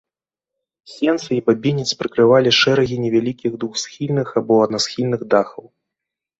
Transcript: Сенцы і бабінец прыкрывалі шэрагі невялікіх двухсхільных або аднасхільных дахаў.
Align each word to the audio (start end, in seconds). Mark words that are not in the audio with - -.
Сенцы 0.93 1.29
і 1.35 1.37
бабінец 1.49 1.85
прыкрывалі 1.99 2.55
шэрагі 2.61 2.97
невялікіх 3.05 3.51
двухсхільных 3.61 4.27
або 4.45 4.53
аднасхільных 4.67 5.21
дахаў. 5.37 5.65